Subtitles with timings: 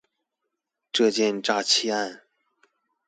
[0.91, 2.23] 這件詐欺案